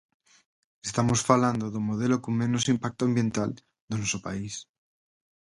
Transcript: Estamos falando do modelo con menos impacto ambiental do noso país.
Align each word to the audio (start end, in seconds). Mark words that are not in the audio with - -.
Estamos 0.87 1.19
falando 1.29 1.65
do 1.73 1.81
modelo 1.89 2.15
con 2.23 2.33
menos 2.41 2.63
impacto 2.73 3.01
ambiental 3.05 3.49
do 3.89 3.95
noso 4.01 4.19
país. 4.27 4.53